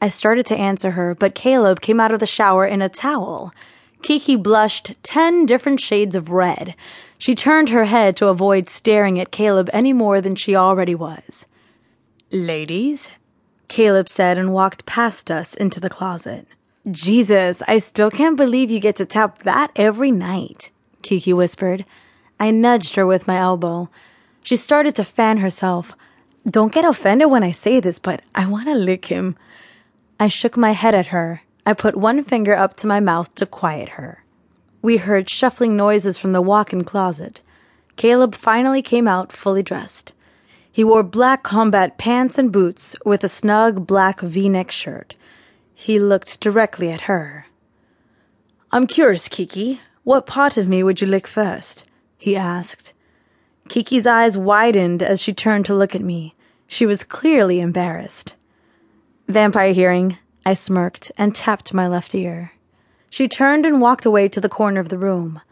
I 0.00 0.08
started 0.08 0.46
to 0.46 0.56
answer 0.56 0.92
her, 0.92 1.14
but 1.14 1.34
Caleb 1.34 1.80
came 1.80 1.98
out 1.98 2.12
of 2.12 2.20
the 2.20 2.26
shower 2.26 2.64
in 2.66 2.82
a 2.82 2.88
towel. 2.88 3.52
Kiki 4.02 4.36
blushed 4.36 4.94
ten 5.02 5.44
different 5.44 5.80
shades 5.80 6.14
of 6.14 6.30
red. 6.30 6.74
She 7.18 7.34
turned 7.34 7.70
her 7.70 7.86
head 7.86 8.16
to 8.16 8.28
avoid 8.28 8.68
staring 8.68 9.18
at 9.18 9.32
Caleb 9.32 9.68
any 9.72 9.92
more 9.92 10.20
than 10.20 10.36
she 10.36 10.54
already 10.54 10.94
was. 10.94 11.46
Ladies, 12.30 13.10
Caleb 13.66 14.08
said 14.08 14.38
and 14.38 14.52
walked 14.52 14.86
past 14.86 15.30
us 15.30 15.54
into 15.54 15.80
the 15.80 15.90
closet. 15.90 16.46
Jesus, 16.88 17.60
I 17.66 17.78
still 17.78 18.10
can't 18.10 18.36
believe 18.36 18.70
you 18.70 18.78
get 18.78 18.96
to 18.96 19.04
tap 19.04 19.42
that 19.42 19.72
every 19.74 20.12
night, 20.12 20.70
Kiki 21.02 21.32
whispered. 21.32 21.84
I 22.38 22.52
nudged 22.52 22.94
her 22.94 23.04
with 23.04 23.26
my 23.26 23.36
elbow. 23.36 23.90
She 24.42 24.56
started 24.56 24.94
to 24.94 25.04
fan 25.04 25.38
herself. 25.38 25.92
Don't 26.48 26.72
get 26.72 26.84
offended 26.84 27.30
when 27.30 27.42
I 27.42 27.50
say 27.50 27.80
this, 27.80 27.98
but 27.98 28.22
I 28.34 28.46
want 28.46 28.68
to 28.68 28.74
lick 28.74 29.06
him. 29.06 29.36
I 30.20 30.28
shook 30.28 30.56
my 30.56 30.72
head 30.72 30.94
at 30.94 31.08
her. 31.08 31.42
I 31.64 31.74
put 31.74 31.94
one 31.94 32.22
finger 32.24 32.56
up 32.56 32.76
to 32.78 32.86
my 32.86 32.98
mouth 32.98 33.34
to 33.36 33.46
quiet 33.46 33.90
her. 33.90 34.24
We 34.82 34.96
heard 34.96 35.30
shuffling 35.30 35.76
noises 35.76 36.18
from 36.18 36.32
the 36.32 36.42
walk 36.42 36.72
in 36.72 36.82
closet. 36.84 37.40
Caleb 37.96 38.34
finally 38.34 38.82
came 38.82 39.06
out 39.06 39.32
fully 39.32 39.62
dressed. 39.62 40.12
He 40.70 40.82
wore 40.82 41.02
black 41.02 41.42
combat 41.42 41.98
pants 41.98 42.38
and 42.38 42.50
boots 42.50 42.96
with 43.04 43.22
a 43.22 43.28
snug 43.28 43.86
black 43.86 44.20
v 44.20 44.48
neck 44.48 44.70
shirt. 44.70 45.14
He 45.74 45.98
looked 45.98 46.40
directly 46.40 46.90
at 46.90 47.02
her. 47.02 47.46
I'm 48.72 48.86
curious, 48.86 49.28
Kiki. 49.28 49.80
What 50.04 50.26
part 50.26 50.56
of 50.56 50.68
me 50.68 50.82
would 50.82 51.00
you 51.00 51.06
lick 51.06 51.26
first? 51.26 51.84
he 52.16 52.36
asked. 52.36 52.92
Kiki's 53.68 54.06
eyes 54.06 54.36
widened 54.36 55.02
as 55.02 55.20
she 55.20 55.32
turned 55.32 55.64
to 55.66 55.74
look 55.74 55.94
at 55.94 56.02
me. 56.02 56.34
She 56.66 56.86
was 56.86 57.04
clearly 57.04 57.60
embarrassed. 57.60 58.34
Vampire 59.28 59.74
hearing, 59.74 60.16
I 60.46 60.54
smirked 60.54 61.12
and 61.18 61.34
tapped 61.34 61.74
my 61.74 61.86
left 61.86 62.14
ear. 62.14 62.52
She 63.10 63.28
turned 63.28 63.66
and 63.66 63.78
walked 63.78 64.06
away 64.06 64.26
to 64.26 64.40
the 64.40 64.48
corner 64.48 64.80
of 64.80 64.88
the 64.88 64.96
room. 64.96 65.42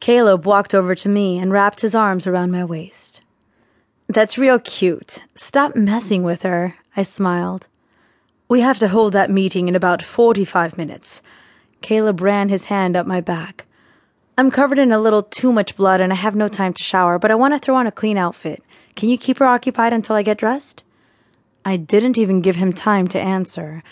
Caleb 0.00 0.46
walked 0.46 0.74
over 0.74 0.94
to 0.94 1.10
me 1.10 1.38
and 1.38 1.52
wrapped 1.52 1.82
his 1.82 1.94
arms 1.94 2.26
around 2.26 2.52
my 2.52 2.64
waist. 2.64 3.20
That's 4.08 4.38
real 4.38 4.58
cute. 4.58 5.24
Stop 5.34 5.76
messing 5.76 6.22
with 6.22 6.42
her, 6.42 6.76
I 6.96 7.02
smiled. 7.02 7.68
We 8.48 8.62
have 8.62 8.78
to 8.78 8.88
hold 8.88 9.12
that 9.12 9.30
meeting 9.30 9.68
in 9.68 9.76
about 9.76 10.02
45 10.02 10.78
minutes. 10.78 11.20
Caleb 11.82 12.22
ran 12.22 12.48
his 12.48 12.66
hand 12.66 12.96
up 12.96 13.06
my 13.06 13.20
back. 13.20 13.66
I'm 14.38 14.50
covered 14.50 14.78
in 14.78 14.90
a 14.90 14.98
little 14.98 15.22
too 15.22 15.52
much 15.52 15.76
blood 15.76 16.00
and 16.00 16.14
I 16.14 16.16
have 16.16 16.34
no 16.34 16.48
time 16.48 16.72
to 16.72 16.82
shower, 16.82 17.18
but 17.18 17.30
I 17.30 17.34
want 17.34 17.52
to 17.52 17.60
throw 17.60 17.76
on 17.76 17.86
a 17.86 17.92
clean 17.92 18.16
outfit. 18.16 18.62
Can 18.96 19.10
you 19.10 19.18
keep 19.18 19.36
her 19.38 19.46
occupied 19.46 19.92
until 19.92 20.16
I 20.16 20.22
get 20.22 20.38
dressed? 20.38 20.82
I 21.68 21.76
didn't 21.76 22.16
even 22.16 22.40
give 22.40 22.56
him 22.56 22.72
time 22.72 23.08
to 23.08 23.20
answer. 23.20 23.82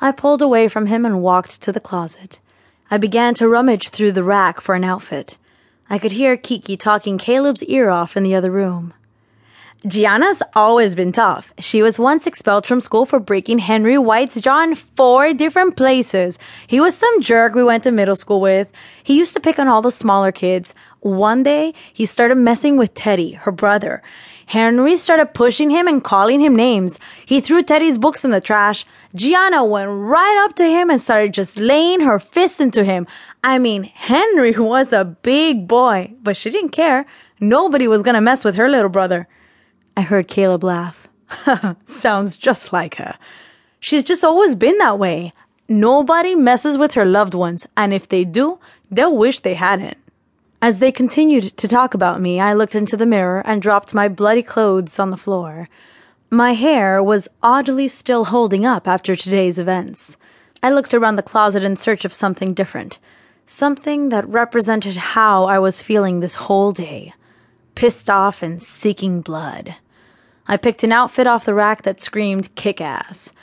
I 0.00 0.12
pulled 0.12 0.40
away 0.40 0.68
from 0.68 0.86
him 0.86 1.04
and 1.04 1.20
walked 1.20 1.60
to 1.62 1.72
the 1.72 1.80
closet. 1.80 2.38
I 2.92 2.96
began 2.96 3.34
to 3.34 3.48
rummage 3.48 3.88
through 3.88 4.12
the 4.12 4.22
rack 4.22 4.60
for 4.60 4.76
an 4.76 4.84
outfit. 4.84 5.36
I 5.90 5.98
could 5.98 6.12
hear 6.12 6.36
Kiki 6.36 6.76
talking 6.76 7.18
Caleb's 7.18 7.64
ear 7.64 7.90
off 7.90 8.16
in 8.16 8.22
the 8.22 8.36
other 8.36 8.52
room. 8.52 8.94
Gianna's 9.84 10.44
always 10.54 10.94
been 10.94 11.10
tough. 11.10 11.52
She 11.58 11.82
was 11.82 11.98
once 11.98 12.28
expelled 12.28 12.66
from 12.66 12.80
school 12.80 13.04
for 13.04 13.18
breaking 13.18 13.58
Henry 13.58 13.98
White's 13.98 14.40
jaw 14.40 14.62
in 14.62 14.76
four 14.76 15.34
different 15.34 15.76
places. 15.76 16.38
He 16.68 16.80
was 16.80 16.96
some 16.96 17.20
jerk 17.20 17.56
we 17.56 17.64
went 17.64 17.82
to 17.82 17.90
middle 17.90 18.14
school 18.14 18.40
with. 18.40 18.70
He 19.02 19.18
used 19.18 19.34
to 19.34 19.40
pick 19.40 19.58
on 19.58 19.66
all 19.66 19.82
the 19.82 19.90
smaller 19.90 20.30
kids. 20.30 20.72
One 21.04 21.42
day, 21.42 21.74
he 21.92 22.06
started 22.06 22.36
messing 22.36 22.78
with 22.78 22.94
Teddy, 22.94 23.32
her 23.32 23.52
brother. 23.52 24.02
Henry 24.46 24.96
started 24.96 25.34
pushing 25.34 25.68
him 25.68 25.86
and 25.86 26.02
calling 26.02 26.40
him 26.40 26.56
names. 26.56 26.98
He 27.26 27.42
threw 27.42 27.62
Teddy's 27.62 27.98
books 27.98 28.24
in 28.24 28.30
the 28.30 28.40
trash. 28.40 28.86
Gianna 29.14 29.66
went 29.66 29.90
right 29.90 30.44
up 30.46 30.56
to 30.56 30.64
him 30.64 30.88
and 30.88 30.98
started 30.98 31.34
just 31.34 31.58
laying 31.58 32.00
her 32.00 32.18
fists 32.18 32.58
into 32.58 32.84
him. 32.84 33.06
I 33.42 33.58
mean, 33.58 33.82
Henry 33.82 34.52
was 34.58 34.94
a 34.94 35.04
big 35.04 35.68
boy, 35.68 36.14
but 36.22 36.38
she 36.38 36.48
didn't 36.48 36.70
care. 36.70 37.04
Nobody 37.38 37.86
was 37.86 38.00
gonna 38.00 38.22
mess 38.22 38.42
with 38.42 38.54
her 38.54 38.70
little 38.70 38.88
brother. 38.88 39.28
I 39.98 40.00
heard 40.00 40.26
Caleb 40.26 40.64
laugh. 40.64 41.06
Sounds 41.84 42.38
just 42.38 42.72
like 42.72 42.94
her. 42.94 43.18
She's 43.78 44.04
just 44.04 44.24
always 44.24 44.54
been 44.54 44.78
that 44.78 44.98
way. 44.98 45.34
Nobody 45.68 46.34
messes 46.34 46.78
with 46.78 46.94
her 46.94 47.04
loved 47.04 47.34
ones, 47.34 47.66
and 47.76 47.92
if 47.92 48.08
they 48.08 48.24
do, 48.24 48.58
they'll 48.90 49.14
wish 49.14 49.40
they 49.40 49.52
hadn't. 49.52 49.98
As 50.64 50.78
they 50.78 50.92
continued 50.92 51.58
to 51.58 51.68
talk 51.68 51.92
about 51.92 52.22
me, 52.22 52.40
I 52.40 52.54
looked 52.54 52.74
into 52.74 52.96
the 52.96 53.04
mirror 53.04 53.42
and 53.44 53.60
dropped 53.60 53.92
my 53.92 54.08
bloody 54.08 54.42
clothes 54.42 54.98
on 54.98 55.10
the 55.10 55.18
floor. 55.18 55.68
My 56.30 56.54
hair 56.54 57.02
was 57.02 57.28
oddly 57.42 57.86
still 57.86 58.24
holding 58.24 58.64
up 58.64 58.88
after 58.88 59.14
today's 59.14 59.58
events. 59.58 60.16
I 60.62 60.70
looked 60.70 60.94
around 60.94 61.16
the 61.16 61.22
closet 61.22 61.64
in 61.64 61.76
search 61.76 62.06
of 62.06 62.14
something 62.14 62.54
different, 62.54 62.98
something 63.44 64.08
that 64.08 64.26
represented 64.26 64.96
how 64.96 65.44
I 65.44 65.58
was 65.58 65.82
feeling 65.82 66.20
this 66.20 66.46
whole 66.46 66.72
day 66.72 67.12
pissed 67.74 68.08
off 68.08 68.42
and 68.42 68.62
seeking 68.62 69.20
blood. 69.20 69.76
I 70.48 70.56
picked 70.56 70.82
an 70.82 70.92
outfit 70.92 71.26
off 71.26 71.44
the 71.44 71.52
rack 71.52 71.82
that 71.82 72.00
screamed 72.00 72.54
kick 72.54 72.80
ass. 72.80 73.34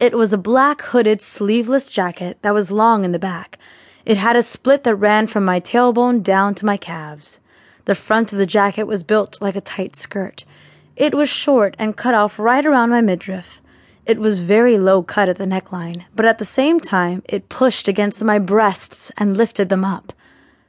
It 0.00 0.16
was 0.16 0.32
a 0.32 0.38
black 0.38 0.80
hooded 0.80 1.20
sleeveless 1.20 1.90
jacket 1.90 2.38
that 2.40 2.54
was 2.54 2.70
long 2.70 3.04
in 3.04 3.12
the 3.12 3.18
back. 3.18 3.58
It 4.04 4.16
had 4.16 4.36
a 4.36 4.42
split 4.42 4.84
that 4.84 4.96
ran 4.96 5.26
from 5.26 5.44
my 5.44 5.60
tailbone 5.60 6.22
down 6.22 6.54
to 6.56 6.66
my 6.66 6.76
calves. 6.76 7.38
The 7.84 7.94
front 7.94 8.32
of 8.32 8.38
the 8.38 8.46
jacket 8.46 8.84
was 8.84 9.02
built 9.02 9.40
like 9.40 9.56
a 9.56 9.60
tight 9.60 9.96
skirt. 9.96 10.44
It 10.96 11.14
was 11.14 11.28
short 11.28 11.74
and 11.78 11.96
cut 11.96 12.14
off 12.14 12.38
right 12.38 12.64
around 12.64 12.90
my 12.90 13.00
midriff. 13.00 13.60
It 14.04 14.18
was 14.18 14.40
very 14.40 14.78
low 14.78 15.02
cut 15.02 15.28
at 15.28 15.38
the 15.38 15.44
neckline, 15.44 16.04
but 16.14 16.26
at 16.26 16.38
the 16.38 16.44
same 16.44 16.80
time 16.80 17.22
it 17.28 17.48
pushed 17.48 17.86
against 17.86 18.24
my 18.24 18.38
breasts 18.38 19.12
and 19.16 19.36
lifted 19.36 19.68
them 19.68 19.84
up. 19.84 20.12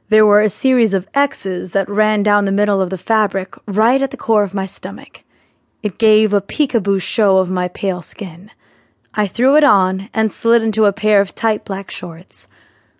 There 0.08 0.24
were 0.24 0.42
a 0.42 0.48
series 0.48 0.94
of 0.94 1.08
X's 1.14 1.72
that 1.72 1.88
ran 1.88 2.22
down 2.22 2.44
the 2.44 2.52
middle 2.52 2.80
of 2.80 2.90
the 2.90 2.98
fabric 2.98 3.54
right 3.66 4.00
at 4.00 4.12
the 4.12 4.16
core 4.16 4.44
of 4.44 4.54
my 4.54 4.66
stomach. 4.66 5.22
It 5.82 5.98
gave 5.98 6.32
a 6.32 6.40
peekaboo 6.40 7.02
show 7.02 7.38
of 7.38 7.50
my 7.50 7.68
pale 7.68 8.02
skin. 8.02 8.50
I 9.14 9.26
threw 9.26 9.56
it 9.56 9.64
on 9.64 10.08
and 10.14 10.30
slid 10.30 10.62
into 10.62 10.84
a 10.84 10.92
pair 10.92 11.20
of 11.20 11.34
tight 11.34 11.64
black 11.64 11.90
shorts. 11.90 12.46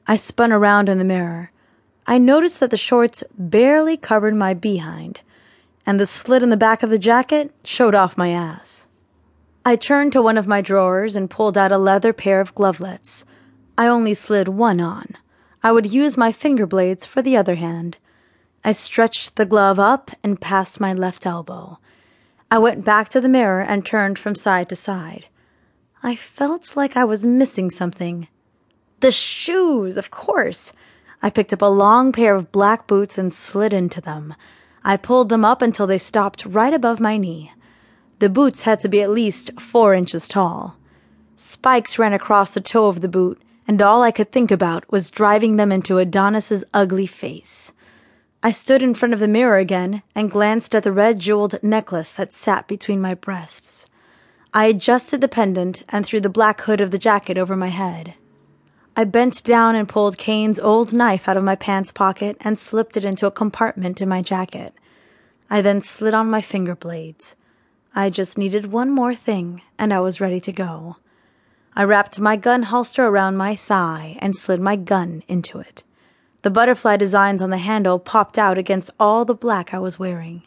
I 0.06 0.16
spun 0.16 0.52
around 0.52 0.88
in 0.88 0.98
the 0.98 1.04
mirror. 1.04 1.50
I 2.06 2.18
noticed 2.18 2.60
that 2.60 2.70
the 2.70 2.76
shorts 2.76 3.24
barely 3.38 3.96
covered 3.96 4.34
my 4.34 4.52
behind, 4.52 5.20
and 5.86 5.98
the 5.98 6.06
slit 6.06 6.42
in 6.42 6.50
the 6.50 6.56
back 6.56 6.82
of 6.82 6.90
the 6.90 6.98
jacket 6.98 7.54
showed 7.64 7.94
off 7.94 8.18
my 8.18 8.28
ass. 8.28 8.86
I 9.64 9.76
turned 9.76 10.12
to 10.12 10.20
one 10.20 10.36
of 10.36 10.46
my 10.46 10.60
drawers 10.60 11.16
and 11.16 11.30
pulled 11.30 11.56
out 11.56 11.72
a 11.72 11.78
leather 11.78 12.12
pair 12.12 12.42
of 12.42 12.54
glovelets. 12.54 13.24
I 13.78 13.86
only 13.86 14.12
slid 14.12 14.48
one 14.48 14.78
on. 14.78 15.16
I 15.62 15.72
would 15.72 15.90
use 15.90 16.18
my 16.18 16.32
finger 16.32 16.66
blades 16.66 17.06
for 17.06 17.22
the 17.22 17.38
other 17.38 17.54
hand. 17.54 17.96
I 18.62 18.72
stretched 18.72 19.36
the 19.36 19.46
glove 19.46 19.80
up 19.80 20.10
and 20.22 20.38
past 20.38 20.80
my 20.80 20.92
left 20.92 21.24
elbow. 21.24 21.78
I 22.50 22.58
went 22.58 22.84
back 22.84 23.08
to 23.10 23.22
the 23.22 23.28
mirror 23.28 23.62
and 23.62 23.86
turned 23.86 24.18
from 24.18 24.34
side 24.34 24.68
to 24.68 24.76
side. 24.76 25.26
I 26.02 26.14
felt 26.14 26.76
like 26.76 26.94
I 26.94 27.04
was 27.04 27.24
missing 27.24 27.70
something. 27.70 28.28
The 29.04 29.12
shoes, 29.12 29.98
of 29.98 30.10
course. 30.10 30.72
I 31.22 31.28
picked 31.28 31.52
up 31.52 31.60
a 31.60 31.66
long 31.66 32.10
pair 32.10 32.34
of 32.34 32.50
black 32.50 32.86
boots 32.86 33.18
and 33.18 33.34
slid 33.34 33.74
into 33.74 34.00
them. 34.00 34.32
I 34.82 34.96
pulled 34.96 35.28
them 35.28 35.44
up 35.44 35.60
until 35.60 35.86
they 35.86 35.98
stopped 35.98 36.46
right 36.46 36.72
above 36.72 37.00
my 37.00 37.18
knee. 37.18 37.52
The 38.20 38.30
boots 38.30 38.62
had 38.62 38.80
to 38.80 38.88
be 38.88 39.02
at 39.02 39.10
least 39.10 39.60
four 39.60 39.92
inches 39.92 40.26
tall. 40.26 40.78
Spikes 41.36 41.98
ran 41.98 42.14
across 42.14 42.52
the 42.52 42.62
toe 42.62 42.86
of 42.86 43.02
the 43.02 43.08
boot, 43.08 43.42
and 43.68 43.82
all 43.82 44.02
I 44.02 44.10
could 44.10 44.32
think 44.32 44.50
about 44.50 44.90
was 44.90 45.10
driving 45.10 45.56
them 45.56 45.70
into 45.70 45.98
Adonis's 45.98 46.64
ugly 46.72 47.06
face. 47.06 47.74
I 48.42 48.52
stood 48.52 48.82
in 48.82 48.94
front 48.94 49.12
of 49.12 49.20
the 49.20 49.28
mirror 49.28 49.58
again 49.58 50.02
and 50.14 50.30
glanced 50.30 50.74
at 50.74 50.82
the 50.82 50.92
red 50.92 51.18
jeweled 51.18 51.62
necklace 51.62 52.12
that 52.12 52.32
sat 52.32 52.66
between 52.66 53.02
my 53.02 53.12
breasts. 53.12 53.84
I 54.54 54.64
adjusted 54.64 55.20
the 55.20 55.28
pendant 55.28 55.82
and 55.90 56.06
threw 56.06 56.20
the 56.20 56.30
black 56.30 56.62
hood 56.62 56.80
of 56.80 56.90
the 56.90 56.96
jacket 56.96 57.36
over 57.36 57.54
my 57.54 57.68
head. 57.68 58.14
I 58.96 59.04
bent 59.04 59.42
down 59.42 59.74
and 59.74 59.88
pulled 59.88 60.18
Kane's 60.18 60.60
old 60.60 60.92
knife 60.92 61.28
out 61.28 61.36
of 61.36 61.42
my 61.42 61.56
pants 61.56 61.90
pocket 61.90 62.36
and 62.40 62.58
slipped 62.58 62.96
it 62.96 63.04
into 63.04 63.26
a 63.26 63.32
compartment 63.32 64.00
in 64.00 64.08
my 64.08 64.22
jacket. 64.22 64.72
I 65.50 65.62
then 65.62 65.82
slid 65.82 66.14
on 66.14 66.30
my 66.30 66.40
finger 66.40 66.76
blades. 66.76 67.34
I 67.92 68.08
just 68.08 68.38
needed 68.38 68.70
one 68.72 68.90
more 68.90 69.14
thing, 69.14 69.62
and 69.78 69.92
I 69.92 69.98
was 69.98 70.20
ready 70.20 70.38
to 70.40 70.52
go. 70.52 70.96
I 71.74 71.82
wrapped 71.82 72.20
my 72.20 72.36
gun 72.36 72.64
holster 72.64 73.04
around 73.04 73.36
my 73.36 73.56
thigh 73.56 74.16
and 74.20 74.36
slid 74.36 74.60
my 74.60 74.76
gun 74.76 75.24
into 75.26 75.58
it. 75.58 75.82
The 76.42 76.50
butterfly 76.50 76.96
designs 76.96 77.42
on 77.42 77.50
the 77.50 77.58
handle 77.58 77.98
popped 77.98 78.38
out 78.38 78.58
against 78.58 78.92
all 79.00 79.24
the 79.24 79.34
black 79.34 79.74
I 79.74 79.78
was 79.80 79.98
wearing. 79.98 80.42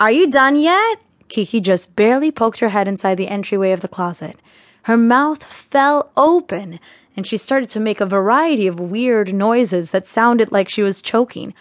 Are 0.00 0.10
you 0.10 0.28
done 0.28 0.56
yet? 0.56 0.98
Kiki 1.28 1.60
just 1.60 1.94
barely 1.94 2.32
poked 2.32 2.58
her 2.58 2.70
head 2.70 2.88
inside 2.88 3.16
the 3.16 3.28
entryway 3.28 3.70
of 3.70 3.80
the 3.80 3.86
closet. 3.86 4.36
Her 4.84 4.96
mouth 4.96 5.44
fell 5.44 6.10
open, 6.16 6.80
and 7.16 7.26
she 7.26 7.36
started 7.36 7.68
to 7.70 7.80
make 7.80 8.00
a 8.00 8.06
variety 8.06 8.66
of 8.66 8.78
weird 8.78 9.34
noises 9.34 9.90
that 9.90 10.06
sounded 10.06 10.52
like 10.52 10.68
she 10.68 10.82
was 10.82 11.02
choking. 11.02 11.54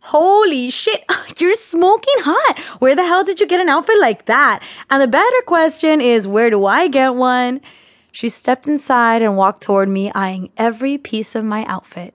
Holy 0.00 0.70
shit, 0.70 1.04
you're 1.38 1.54
smoking 1.54 2.14
hot. 2.18 2.58
Where 2.80 2.94
the 2.94 3.04
hell 3.04 3.24
did 3.24 3.40
you 3.40 3.46
get 3.46 3.60
an 3.60 3.68
outfit 3.68 4.00
like 4.00 4.26
that? 4.26 4.62
And 4.90 5.02
the 5.02 5.08
better 5.08 5.42
question 5.46 6.00
is, 6.00 6.28
where 6.28 6.50
do 6.50 6.66
I 6.66 6.88
get 6.88 7.14
one? 7.14 7.60
She 8.12 8.28
stepped 8.28 8.66
inside 8.66 9.20
and 9.22 9.36
walked 9.36 9.62
toward 9.62 9.88
me, 9.88 10.10
eyeing 10.14 10.50
every 10.56 10.96
piece 10.96 11.34
of 11.34 11.44
my 11.44 11.64
outfit. 11.66 12.14